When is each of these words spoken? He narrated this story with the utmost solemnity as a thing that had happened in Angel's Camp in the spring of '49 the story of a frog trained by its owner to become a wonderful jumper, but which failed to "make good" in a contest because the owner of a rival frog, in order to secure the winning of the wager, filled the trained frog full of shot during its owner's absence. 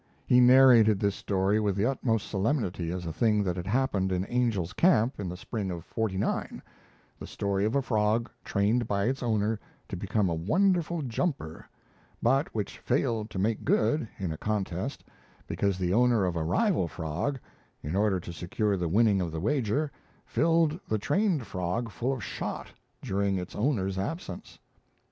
He 0.25 0.41
narrated 0.41 0.99
this 0.99 1.13
story 1.13 1.59
with 1.59 1.75
the 1.75 1.85
utmost 1.85 2.25
solemnity 2.27 2.91
as 2.91 3.05
a 3.05 3.13
thing 3.13 3.43
that 3.43 3.55
had 3.55 3.67
happened 3.67 4.11
in 4.11 4.25
Angel's 4.25 4.73
Camp 4.73 5.19
in 5.19 5.29
the 5.29 5.37
spring 5.37 5.69
of 5.69 5.85
'49 5.85 6.59
the 7.19 7.27
story 7.27 7.65
of 7.65 7.75
a 7.75 7.83
frog 7.83 8.27
trained 8.43 8.87
by 8.87 9.03
its 9.05 9.21
owner 9.21 9.59
to 9.87 9.95
become 9.95 10.27
a 10.27 10.33
wonderful 10.33 11.03
jumper, 11.03 11.67
but 12.19 12.47
which 12.55 12.79
failed 12.79 13.29
to 13.29 13.37
"make 13.37 13.63
good" 13.63 14.07
in 14.17 14.31
a 14.31 14.37
contest 14.37 15.03
because 15.45 15.77
the 15.77 15.93
owner 15.93 16.25
of 16.25 16.35
a 16.35 16.43
rival 16.43 16.87
frog, 16.87 17.37
in 17.83 17.95
order 17.95 18.19
to 18.21 18.33
secure 18.33 18.75
the 18.75 18.89
winning 18.89 19.21
of 19.21 19.31
the 19.31 19.39
wager, 19.39 19.91
filled 20.25 20.79
the 20.87 20.97
trained 20.97 21.45
frog 21.45 21.91
full 21.91 22.11
of 22.13 22.23
shot 22.23 22.73
during 23.03 23.37
its 23.37 23.55
owner's 23.55 23.99
absence. 23.99 24.57